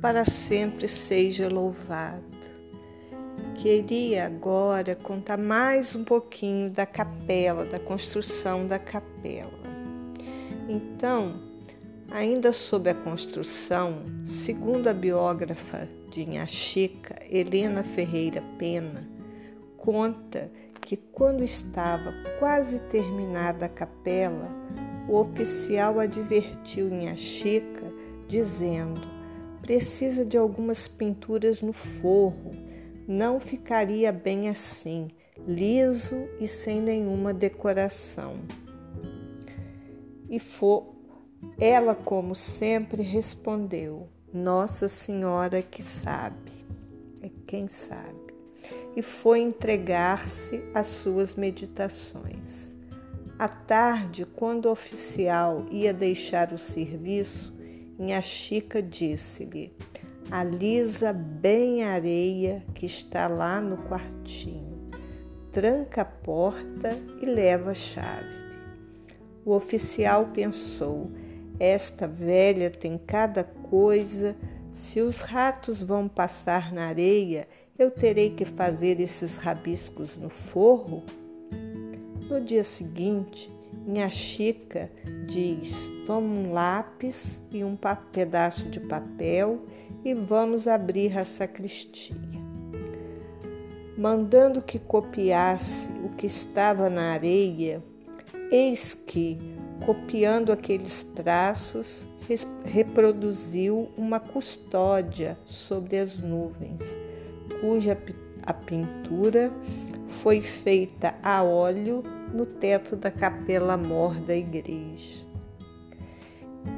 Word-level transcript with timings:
para 0.00 0.24
sempre 0.24 0.88
seja 0.88 1.48
louvado. 1.48 2.24
Queria 3.56 4.26
agora 4.26 4.96
contar 4.96 5.36
mais 5.36 5.94
um 5.94 6.02
pouquinho 6.02 6.70
da 6.70 6.86
capela, 6.86 7.66
da 7.66 7.78
construção 7.78 8.66
da 8.66 8.78
capela. 8.78 9.60
Então, 10.66 11.38
ainda 12.10 12.52
sobre 12.52 12.90
a 12.90 12.94
construção, 12.94 14.02
segundo 14.24 14.88
a 14.88 14.94
biógrafa 14.94 15.86
de 16.08 16.22
Inhaxica, 16.22 17.16
Helena 17.28 17.82
Ferreira 17.82 18.42
Pena, 18.58 19.06
conta 19.76 20.50
que 20.80 20.96
quando 20.96 21.44
estava 21.44 22.14
quase 22.38 22.80
terminada 22.84 23.66
a 23.66 23.68
capela, 23.68 24.48
o 25.06 25.18
oficial 25.18 26.00
advertiu 26.00 26.88
Inhaxica, 26.88 27.92
dizendo: 28.26 29.19
precisa 29.70 30.26
de 30.26 30.36
algumas 30.36 30.88
pinturas 30.88 31.62
no 31.62 31.72
forro, 31.72 32.56
não 33.06 33.38
ficaria 33.38 34.10
bem 34.10 34.48
assim, 34.48 35.12
liso 35.46 36.16
e 36.40 36.48
sem 36.48 36.80
nenhuma 36.80 37.32
decoração. 37.32 38.40
E 40.28 40.40
for, 40.40 40.92
ela, 41.56 41.94
como 41.94 42.34
sempre, 42.34 43.00
respondeu: 43.00 44.08
Nossa 44.34 44.88
Senhora 44.88 45.62
que 45.62 45.84
sabe, 45.84 46.50
é 47.22 47.30
quem 47.46 47.68
sabe 47.68 48.18
e 48.96 49.02
foi 49.02 49.38
entregar-se 49.38 50.64
às 50.74 50.88
suas 50.88 51.36
meditações. 51.36 52.74
À 53.38 53.46
tarde, 53.46 54.26
quando 54.26 54.66
o 54.66 54.72
oficial 54.72 55.64
ia 55.70 55.94
deixar 55.94 56.52
o 56.52 56.58
serviço, 56.58 57.59
Inha 58.00 58.22
Chica 58.22 58.80
disse-lhe: 58.82 59.70
Alisa 60.30 61.12
bem 61.12 61.84
a 61.84 61.90
areia 61.90 62.64
que 62.74 62.86
está 62.86 63.28
lá 63.28 63.60
no 63.60 63.76
quartinho, 63.76 64.88
tranca 65.52 66.00
a 66.00 66.04
porta 66.06 66.98
e 67.20 67.26
leva 67.26 67.72
a 67.72 67.74
chave. 67.74 68.40
O 69.44 69.54
oficial 69.54 70.30
pensou: 70.32 71.10
Esta 71.58 72.08
velha 72.08 72.70
tem 72.70 72.96
cada 72.96 73.44
coisa, 73.44 74.34
se 74.72 75.02
os 75.02 75.20
ratos 75.20 75.82
vão 75.82 76.08
passar 76.08 76.72
na 76.72 76.86
areia, 76.86 77.46
eu 77.78 77.90
terei 77.90 78.30
que 78.30 78.46
fazer 78.46 78.98
esses 78.98 79.36
rabiscos 79.36 80.16
no 80.16 80.30
forro? 80.30 81.02
No 82.30 82.40
dia 82.40 82.64
seguinte, 82.64 83.52
minha 83.86 84.10
Chica 84.10 84.90
diz: 85.26 85.90
toma 86.06 86.26
um 86.26 86.52
lápis 86.52 87.42
e 87.50 87.64
um 87.64 87.76
pedaço 88.12 88.68
de 88.68 88.80
papel 88.80 89.64
e 90.04 90.14
vamos 90.14 90.66
abrir 90.66 91.16
a 91.18 91.24
sacristia. 91.24 92.16
Mandando 93.96 94.62
que 94.62 94.78
copiasse 94.78 95.90
o 96.04 96.08
que 96.10 96.26
estava 96.26 96.88
na 96.88 97.12
areia, 97.12 97.82
eis 98.50 98.94
que, 98.94 99.38
copiando 99.84 100.52
aqueles 100.52 101.02
traços, 101.02 102.08
reproduziu 102.64 103.90
uma 103.96 104.20
custódia 104.20 105.36
sobre 105.44 105.98
as 105.98 106.18
nuvens 106.18 106.98
cuja 107.60 107.96
a 108.42 108.54
pintura 108.54 109.52
foi 110.10 110.40
feita 110.40 111.14
a 111.22 111.42
óleo 111.42 112.02
no 112.34 112.44
teto 112.44 112.96
da 112.96 113.10
capela 113.10 113.76
mor 113.76 114.14
da 114.20 114.36
igreja. 114.36 115.24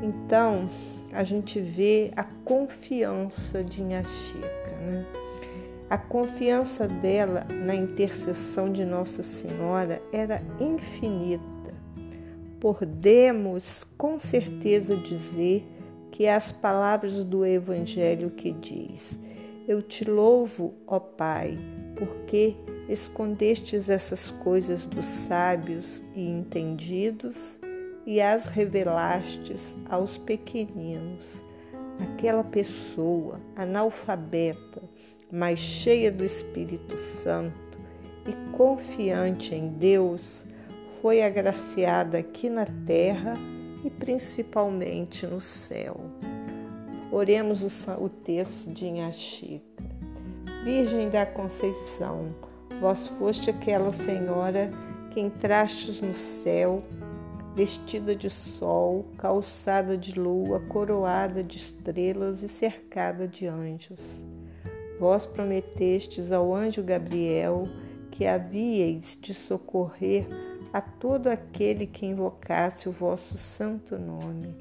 Então, 0.03 0.69
a 1.13 1.25
gente 1.25 1.61
vê 1.61 2.13
a 2.17 2.25
confiança 2.25 3.63
de 3.63 3.83
Inha 3.83 4.05
Chica, 4.05 4.77
né? 4.81 5.05
A 5.91 5.99
confiança 5.99 6.89
dela 6.89 7.45
na 7.51 7.75
intercessão 7.75 8.73
de 8.73 8.85
Nossa 8.85 9.23
Senhora 9.23 10.01
era 10.13 10.43
infinita. 10.59 11.43
Podemos 12.61 13.85
com 13.99 14.19
certeza 14.19 14.97
dizer 14.97 15.67
que 16.11 16.25
é 16.25 16.35
as 16.35 16.51
palavras 16.53 17.25
do 17.25 17.45
Evangelho 17.45 18.31
que 18.31 18.53
diz: 18.53 19.19
eu 19.69 19.81
te 19.81 20.05
louvo, 20.05 20.75
ó 20.87 20.99
Pai, 20.99 21.57
porque 21.97 22.57
escondestes 22.93 23.89
essas 23.89 24.31
coisas 24.31 24.85
dos 24.85 25.07
sábios 25.07 26.03
e 26.15 26.29
entendidos 26.29 27.59
e 28.07 28.21
as 28.21 28.47
revelastes 28.47 29.79
aos 29.89 30.19
pequeninos. 30.19 31.43
Aquela 31.99 32.45
pessoa 32.45 33.41
analfabeta, 33.57 34.83
mas 35.31 35.59
cheia 35.59 36.13
do 36.13 36.25
Espírito 36.25 36.97
Santo 36.99 37.79
e 38.27 38.53
confiante 38.53 39.55
em 39.55 39.69
Deus, 39.69 40.45
foi 41.01 41.23
agraciada 41.23 42.19
aqui 42.19 42.51
na 42.51 42.67
terra 42.87 43.35
e 43.85 43.91
principalmente 43.91 45.27
no 45.27 45.41
céu. 45.41 46.01
Oremos 47.11 47.63
o, 47.63 48.05
o 48.05 48.09
terço 48.09 48.71
de 48.71 48.87
Inhaxica. 48.87 49.63
Virgem 50.65 51.11
da 51.11 51.27
Conceição, 51.27 52.33
vós 52.83 53.07
foste 53.07 53.49
aquela 53.49 53.93
senhora 53.93 54.69
que 55.13 55.21
entrastes 55.21 56.01
no 56.01 56.13
céu, 56.13 56.83
vestida 57.55 58.17
de 58.17 58.29
sol, 58.29 59.07
calçada 59.17 59.97
de 59.97 60.19
lua, 60.19 60.59
coroada 60.69 61.45
de 61.45 61.59
estrelas 61.59 62.43
e 62.43 62.49
cercada 62.49 63.29
de 63.29 63.47
anjos. 63.47 64.17
Vós 64.99 65.27
prometestes 65.27 66.33
ao 66.33 66.53
anjo 66.53 66.83
Gabriel 66.83 67.69
que 68.11 68.27
havíeis 68.27 69.17
de 69.21 69.33
socorrer 69.33 70.27
a 70.73 70.81
todo 70.81 71.29
aquele 71.29 71.87
que 71.87 72.05
invocasse 72.05 72.89
o 72.89 72.93
vosso 72.93 73.39
santo 73.39 73.97
nome. 73.97 74.57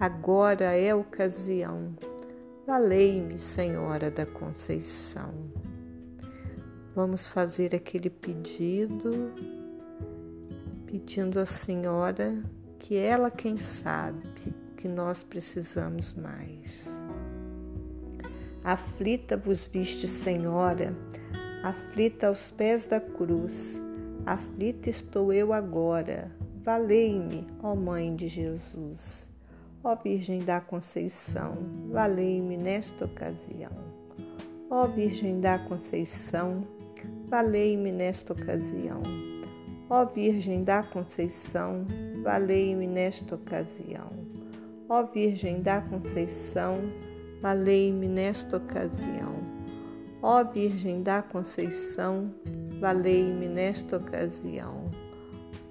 Agora 0.00 0.74
é 0.74 0.88
a 0.88 0.96
ocasião. 0.96 1.94
Valei-me, 2.66 3.38
Senhora 3.38 4.10
da 4.10 4.24
Conceição. 4.24 5.51
Vamos 6.94 7.26
fazer 7.26 7.74
aquele 7.74 8.10
pedido, 8.10 9.32
pedindo 10.84 11.40
à 11.40 11.46
Senhora 11.46 12.42
que 12.78 12.96
ela 12.96 13.30
quem 13.30 13.56
sabe 13.56 14.22
que 14.76 14.86
nós 14.88 15.24
precisamos 15.24 16.12
mais. 16.12 16.92
Aflita 18.62 19.38
vos 19.38 19.66
viste, 19.66 20.06
Senhora, 20.06 20.94
aflita 21.62 22.26
aos 22.26 22.50
pés 22.50 22.84
da 22.84 23.00
cruz, 23.00 23.82
aflita 24.26 24.90
estou 24.90 25.32
eu 25.32 25.54
agora. 25.54 26.30
Valei-me, 26.62 27.46
ó 27.62 27.74
Mãe 27.74 28.14
de 28.14 28.28
Jesus. 28.28 29.28
Ó 29.82 29.96
Virgem 29.96 30.44
da 30.44 30.60
Conceição, 30.60 31.56
valei-me 31.90 32.56
nesta 32.56 33.06
ocasião. 33.06 33.72
Ó 34.70 34.86
Virgem 34.86 35.40
da 35.40 35.58
Conceição, 35.58 36.64
valei-me 37.28 37.90
nesta 37.90 38.32
ocasião. 38.32 39.02
Ó 39.88 40.06
Virgem 40.06 40.64
da 40.64 40.82
Conceição, 40.82 41.86
valei-me 42.22 42.86
nesta 42.86 43.34
ocasião. 43.34 44.10
Ó 44.88 45.02
Virgem 45.04 45.62
da 45.62 45.80
Conceição, 45.82 46.78
valei-me 47.40 48.08
nesta 48.08 48.56
ocasião. 48.56 49.34
Ó 50.22 50.44
Virgem 50.44 51.02
da 51.02 51.22
Conceição, 51.22 52.32
valei-me 52.80 53.48
nesta 53.48 53.96
ocasião. 53.96 54.90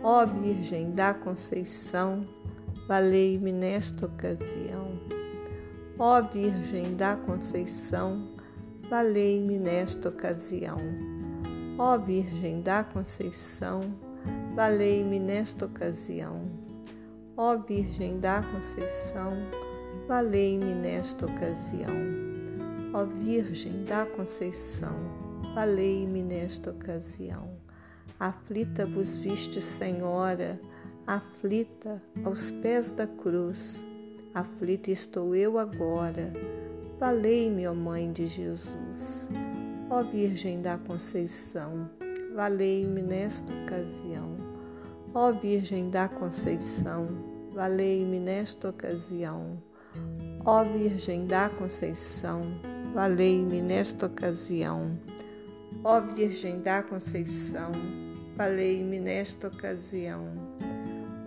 Ó 0.03 0.25
Virgem 0.25 0.91
da 0.91 1.13
Conceição, 1.13 2.21
valei-me 2.87 3.51
nesta 3.51 4.05
ocasião. 4.05 4.99
Ó 5.97 6.21
Virgem 6.21 6.95
da 6.95 7.15
Conceição, 7.15 8.27
valei-me 8.89 9.57
nesta 9.57 10.09
ocasião. 10.09 11.10
Ó 11.83 11.97
Virgem 11.97 12.61
da 12.61 12.83
Conceição, 12.83 13.81
valei-me 14.55 15.19
nesta 15.19 15.65
ocasião. 15.65 16.47
Ó 17.35 17.57
Virgem 17.57 18.19
da 18.19 18.43
Conceição, 18.43 19.29
valei-me 20.07 20.75
nesta 20.75 21.25
ocasião. 21.25 21.95
Ó 22.93 23.03
Virgem 23.03 23.83
da 23.85 24.05
Conceição, 24.05 24.93
valei-me 25.55 26.21
nesta 26.21 26.69
ocasião. 26.69 27.49
Aflita 28.19 28.85
vos 28.85 29.15
viste, 29.15 29.59
Senhora, 29.59 30.61
aflita 31.07 31.99
aos 32.23 32.51
pés 32.51 32.91
da 32.91 33.07
cruz. 33.07 33.83
Aflita 34.35 34.91
estou 34.91 35.35
eu 35.35 35.57
agora. 35.57 36.31
Valei-me, 36.99 37.67
ó 37.67 37.73
Mãe 37.73 38.13
de 38.13 38.27
Jesus. 38.27 39.31
Ó 39.93 40.03
Virgem 40.03 40.61
da 40.61 40.77
Conceição, 40.77 41.89
valei-me 42.33 43.01
nesta 43.01 43.51
ocasião. 43.51 44.37
Ó 45.13 45.33
Virgem 45.33 45.89
da 45.89 46.07
Conceição, 46.07 47.07
valei-me 47.53 48.17
nesta 48.17 48.69
ocasião. 48.69 49.61
Ó 50.45 50.63
Virgem 50.63 51.27
da 51.27 51.49
Conceição, 51.49 52.41
valei-me 52.93 53.61
nesta 53.61 54.05
ocasião. 54.05 54.97
Ó 55.83 55.99
Virgem 55.99 56.61
da 56.61 56.81
Conceição, 56.83 57.73
valei-me 58.37 58.97
nesta 58.97 59.49
ocasião. 59.49 60.25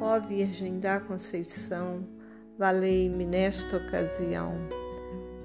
Ó 0.01 0.19
Virgem 0.21 0.81
da 0.81 1.01
Conceição, 1.01 2.03
valei-me 2.59 3.27
nesta 3.27 3.77
ocasião. 3.77 4.57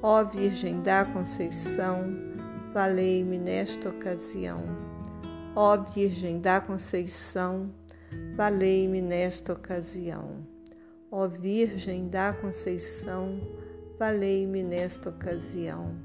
Ó 0.01 0.23
Virgem 0.23 0.81
da 0.83 1.03
Conceição, 1.03 2.28
valei-me 2.73 3.37
nesta 3.37 3.89
ocasião. 3.89 4.63
Ó 5.55 5.77
Virgem 5.77 6.39
da 6.39 6.61
Conceição, 6.61 7.73
valei-me 8.35 9.01
nesta 9.01 9.53
ocasião. 9.53 10.47
Ó 11.11 11.27
Virgem 11.27 12.07
da 12.07 12.33
Conceição, 12.33 13.39
valei-me 13.97 14.63
nesta 14.63 15.09
ocasião. 15.09 15.95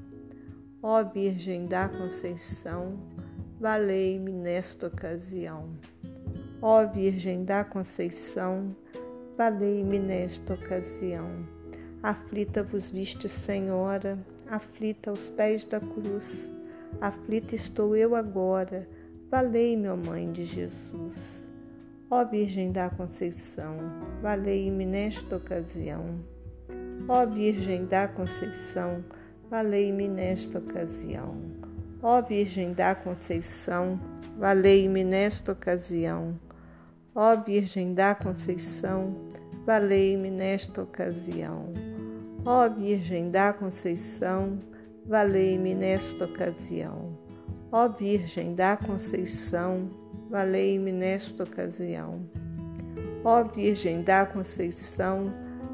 Ó 0.81 1.03
Virgem 1.03 1.67
da 1.67 1.87
Conceição, 1.87 2.99
valei-me 3.59 4.31
nesta 4.33 4.87
ocasião. 4.87 5.69
Ó 6.61 6.87
Virgem 6.87 7.45
da 7.45 7.63
Conceição, 7.63 8.75
valei-me 9.37 9.99
nesta 9.99 10.55
ocasião. 10.55 11.47
Aflita 12.01 12.63
vos 12.63 12.89
viste, 12.89 13.29
Senhora, 13.29 14.17
aflita 14.49 15.09
aos 15.09 15.29
pés 15.29 15.65
da 15.65 15.79
cruz. 15.79 16.51
Aflita 17.01 17.55
estou 17.55 17.95
eu 17.95 18.15
agora, 18.15 18.87
valei-me, 19.29 19.89
ó 19.89 19.97
Mãe 19.97 20.31
de 20.31 20.43
Jesus. 20.43 21.45
Ó 22.09 22.23
Virgem 22.23 22.71
da 22.71 22.89
Conceição, 22.89 23.77
valei-me 24.21 24.85
nesta 24.85 25.37
ocasião. 25.37 26.23
Ó 27.07 27.25
Virgem 27.25 27.85
da 27.85 28.07
Conceição, 28.07 29.03
valei-me 29.49 30.07
nesta 30.07 30.59
ocasião. 30.59 31.33
Ó 32.01 32.21
Virgem 32.21 32.73
da 32.73 32.93
Conceição, 32.93 33.99
valei-me 34.37 35.03
nesta 35.03 35.51
ocasião. 35.51 36.39
Ó 37.15 37.35
Virgem 37.35 37.93
da 37.93 38.13
Conceição, 38.13 39.27
valei-me 39.65 40.29
nesta 40.29 40.83
ocasião. 40.83 41.94
Ó 42.47 42.69
Virgem 42.69 43.31
da 43.31 43.51
Conceição, 43.53 44.59
valei-me 45.03 45.73
nesta 45.73 46.25
ocasião. 46.25 47.17
Ó 47.71 47.89
Virgem 47.89 48.53
da 48.53 48.77
Conceição, 48.77 49.89
valei-me 50.29 50.91
nesta 50.91 51.43
ocasião. 51.43 52.21
Ó 53.23 53.43
Virgem 53.45 54.03
da 54.03 54.27
Conceição, 54.27 55.33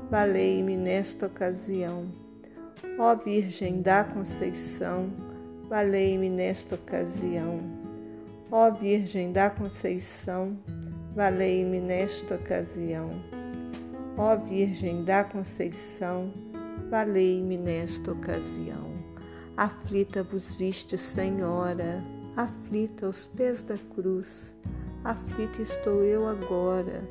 valei-me 0.09 0.77
nesta 0.77 1.25
ocasião. 1.25 2.05
Ó 2.97 3.15
Virgem 3.17 3.81
da 3.81 4.05
Conceição, 4.05 5.11
valei-me 5.67 6.29
nesta 6.29 6.75
ocasião. 6.75 7.59
Ó 8.49 8.71
Virgem 8.71 9.33
da 9.33 9.49
Conceição, 9.49 10.57
valei-me 11.13 11.81
nesta 11.81 12.35
ocasião. 12.35 13.09
Ó 14.17 14.37
Virgem 14.37 15.03
da 15.03 15.25
Conceição, 15.25 16.31
valei-me 16.91 17.57
nesta 17.57 18.11
ocasião. 18.11 18.91
Aflita 19.55 20.21
vos 20.23 20.57
viste, 20.57 20.97
Senhora, 20.97 22.03
aflita 22.35 23.05
aos 23.05 23.27
pés 23.27 23.61
da 23.61 23.77
cruz, 23.95 24.53
aflita 25.05 25.61
estou 25.61 26.03
eu 26.03 26.27
agora. 26.27 27.01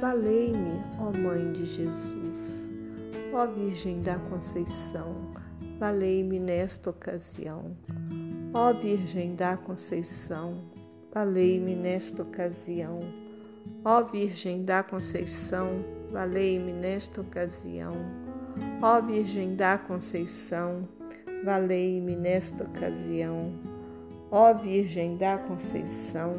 Valei-me, 0.00 0.82
ó 0.98 1.12
Mãe 1.12 1.52
de 1.52 1.66
Jesus, 1.66 2.38
ó 3.34 3.46
Virgem 3.46 4.00
da 4.00 4.18
Conceição, 4.18 5.14
valei-me 5.78 6.38
nesta 6.40 6.88
ocasião. 6.88 7.76
Ó 8.54 8.72
Virgem 8.72 9.34
da 9.34 9.58
Conceição, 9.58 10.64
valei-me 11.12 11.74
nesta 11.74 12.22
ocasião. 12.22 12.98
Ó 13.84 14.02
Virgem 14.04 14.64
da 14.64 14.82
Conceição, 14.82 15.84
valei-me 16.12 16.72
nesta 16.72 17.20
ocasião. 17.20 18.27
Ó 18.80 19.00
Virgem 19.00 19.56
da 19.56 19.76
Conceição, 19.76 20.88
valei-me 21.44 22.14
nesta 22.14 22.64
ocasião. 22.64 23.52
Ó 24.30 24.54
Virgem 24.54 25.16
da 25.16 25.38
Conceição, 25.38 26.34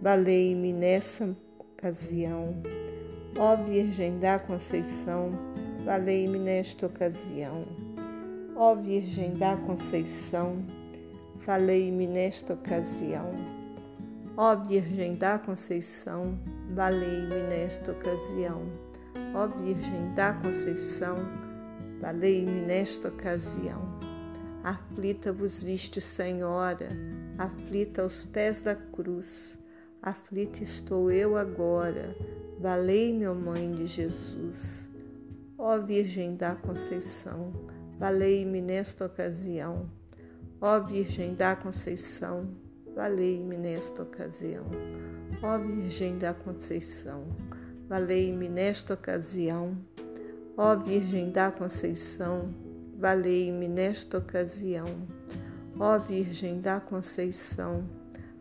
valei-me 0.00 0.72
nessa 0.72 1.36
ocasião. 1.58 2.54
Ó 3.38 3.56
Virgem 3.56 4.18
da 4.18 4.38
Conceição, 4.38 5.32
valei-me 5.84 6.38
nesta 6.38 6.86
ocasião. 6.86 7.64
Ó 8.56 8.74
Virgem 8.74 9.34
da 9.34 9.56
Conceição, 9.56 10.64
valei-me 11.46 12.06
nesta 12.06 12.54
ocasião. 12.54 13.32
Ó 14.36 14.54
Virgem 14.54 15.16
da 15.16 15.38
Conceição, 15.38 16.38
valei-me 16.74 17.42
nesta 17.48 17.92
ocasião. 17.92 18.87
Ó 19.38 19.46
Virgem 19.46 20.12
da 20.16 20.32
Conceição, 20.32 21.16
valei-me 22.00 22.66
nesta 22.66 23.06
ocasião. 23.06 23.80
Aflita 24.64 25.32
vos 25.32 25.62
viste, 25.62 26.00
Senhora, 26.00 26.88
aflita 27.38 28.02
aos 28.02 28.24
pés 28.24 28.60
da 28.62 28.74
cruz. 28.74 29.56
Aflita 30.02 30.64
estou 30.64 31.08
eu 31.12 31.36
agora, 31.36 32.16
valei-me, 32.58 33.28
ó 33.28 33.34
Mãe 33.36 33.70
de 33.70 33.86
Jesus. 33.86 34.88
Ó 35.56 35.78
Virgem 35.78 36.34
da 36.34 36.56
Conceição, 36.56 37.52
valei-me 37.96 38.60
nesta 38.60 39.06
ocasião. 39.06 39.88
Ó 40.60 40.80
Virgem 40.80 41.36
da 41.36 41.54
Conceição, 41.54 42.56
valei-me 42.92 43.56
nesta 43.56 44.02
ocasião. 44.02 44.66
Ó 45.40 45.58
Virgem 45.58 46.18
da 46.18 46.34
Conceição, 46.34 47.24
valei-me 47.88 48.48
nesta 48.48 48.94
ocasião. 48.94 49.76
Ó 50.56 50.76
Virgem 50.76 51.30
da 51.30 51.50
Conceição, 51.50 52.54
valei-me 52.98 53.66
nesta 53.66 54.18
ocasião. 54.18 54.86
Ó 55.80 55.98
Virgem 55.98 56.60
da 56.60 56.80
Conceição, 56.80 57.88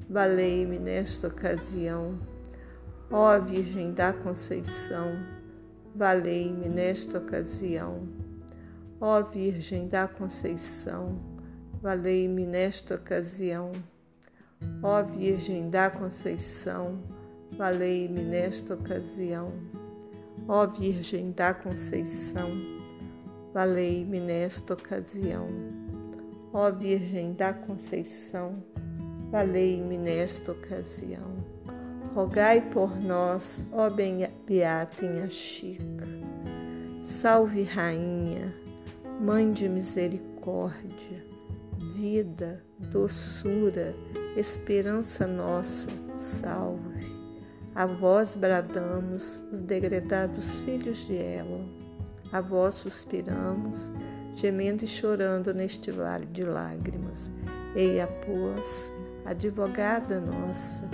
valei-me 0.10 0.78
nesta 0.78 1.28
ocasião. 1.28 2.20
Ó 3.10 3.40
Virgem 3.40 3.94
da 3.94 4.12
Conceição, 4.12 5.24
valei-me 5.96 6.68
nesta 6.68 7.20
ocasião. 7.20 8.08
Ó 9.00 9.22
Virgem 9.22 9.88
da 9.88 10.08
Conceição, 10.08 11.22
valei-me 11.82 12.46
nesta 12.46 12.96
ocasião. 12.96 13.72
Ó 14.82 15.04
Virgem 15.04 15.70
da 15.70 15.90
Conceição, 15.92 17.00
valei-me 17.52 18.24
nesta 18.24 18.74
ocasião. 18.74 19.54
Ó 20.48 20.66
Virgem 20.68 21.32
da 21.32 21.54
Conceição, 21.54 22.50
valei-me 23.54 24.20
nesta 24.20 24.74
ocasião. 24.74 25.48
Ó 26.54 26.72
Virgem 26.72 27.34
da 27.34 27.54
Conceição, 27.54 28.54
valei-me 29.30 29.98
nesta 29.98 30.54
ocasião. 30.54 31.46
Rogai 32.16 32.62
por 32.72 32.96
nós, 33.02 33.64
ó 33.72 33.90
Beata 33.90 35.06
Inha 35.06 35.30
Chica. 35.30 36.08
Salve, 37.04 37.64
Rainha, 37.64 38.54
Mãe 39.22 39.52
de 39.52 39.70
Misericórdia, 39.70 41.26
vida, 41.94 42.64
doçura, 42.92 43.96
esperança 44.36 45.26
nossa, 45.26 45.90
salve. 46.16 46.97
A 47.78 47.86
vós 47.86 48.36
bradamos, 48.36 49.40
os 49.52 49.62
degredados 49.62 50.56
filhos 50.66 51.06
de 51.06 51.16
Ela 51.16 51.64
a 52.32 52.42
vós 52.42 52.74
suspiramos, 52.74 53.92
gemendo 54.36 54.84
e 54.84 54.88
chorando 54.88 55.54
neste 55.54 55.92
vale 55.92 56.26
de 56.26 56.44
lágrimas. 56.44 57.32
Eia, 57.76 58.08
pois, 58.26 58.96
advogada 59.26 60.20
nossa, 60.20 60.90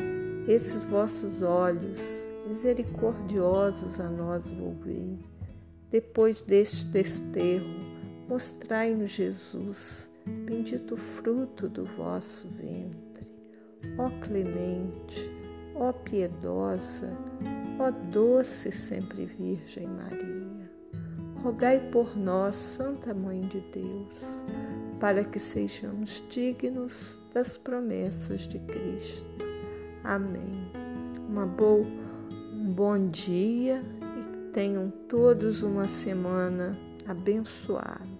esses 0.45 0.83
vossos 0.83 1.41
olhos 1.41 2.27
misericordiosos 2.45 3.97
a 4.01 4.09
nós 4.09 4.51
volvei. 4.51 5.17
Depois 5.89 6.41
deste 6.41 6.83
desterro, 6.87 7.79
mostrai-nos 8.27 9.11
Jesus, 9.11 10.09
bendito 10.25 10.97
fruto 10.97 11.69
do 11.69 11.85
vosso 11.85 12.45
ventre. 12.49 13.25
Ó 13.97 14.09
clemente, 14.25 15.31
ó 15.75 15.91
piedosa, 15.91 17.15
ó 17.79 17.91
doce 18.11 18.71
sempre 18.71 19.25
Virgem 19.25 19.87
Maria 19.87 20.53
rogai 21.43 21.77
por 21.91 22.15
nós, 22.17 22.55
Santa 22.55 23.13
Mãe 23.13 23.41
de 23.41 23.59
Deus, 23.73 24.21
para 24.99 25.25
que 25.25 25.37
sejamos 25.37 26.23
dignos 26.29 27.19
das 27.33 27.57
promessas 27.57 28.47
de 28.47 28.59
Cristo. 28.59 29.25
Amém. 30.05 30.71
Uma 31.27 31.45
boa, 31.45 31.85
um 32.53 32.71
bom 32.71 33.09
dia 33.09 33.83
e 34.01 34.51
tenham 34.53 34.89
todos 35.09 35.61
uma 35.63 35.87
semana 35.87 36.77
abençoado. 37.05 38.12